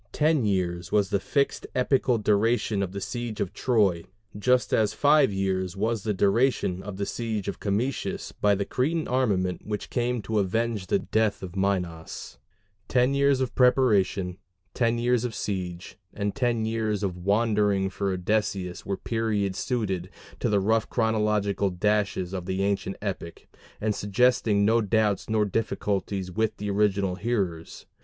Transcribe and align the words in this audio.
Ten 0.11 0.45
years 0.47 0.91
was 0.91 1.11
the 1.11 1.19
fixed 1.19 1.67
epical 1.75 2.17
duration 2.17 2.81
of 2.81 2.91
the 2.91 2.99
siege 2.99 3.39
of 3.39 3.53
Troy, 3.53 4.03
just 4.35 4.73
as 4.73 4.93
five 4.95 5.31
years 5.31 5.77
was 5.77 6.01
the 6.01 6.11
duration 6.11 6.81
of 6.81 6.97
the 6.97 7.05
siege 7.05 7.47
of 7.47 7.59
Camicus 7.59 8.31
by 8.31 8.55
the 8.55 8.65
Cretan 8.65 9.07
armament 9.07 9.61
which 9.67 9.91
came 9.91 10.23
to 10.23 10.39
avenge 10.39 10.87
the 10.87 10.97
death 10.97 11.43
of 11.43 11.55
Minos: 11.55 12.39
ten 12.87 13.13
years 13.13 13.41
of 13.41 13.53
preparation, 13.53 14.39
ten 14.73 14.97
years 14.97 15.23
of 15.23 15.35
siege, 15.35 15.99
and 16.15 16.33
ten 16.33 16.65
years 16.65 17.03
of 17.03 17.15
wandering 17.15 17.87
for 17.91 18.11
Odysseus 18.11 18.83
were 18.83 18.97
periods 18.97 19.59
suited 19.59 20.09
to 20.39 20.49
the 20.49 20.59
rough 20.59 20.89
chronological 20.89 21.69
dashes 21.69 22.33
of 22.33 22.47
the 22.47 22.63
ancient 22.63 22.95
epic, 23.03 23.47
and 23.79 23.93
suggesting 23.93 24.65
no 24.65 24.81
doubts 24.81 25.29
nor 25.29 25.45
difficulties 25.45 26.31
with 26.31 26.57
the 26.57 26.71
original 26.71 27.17
hearers. 27.17 27.85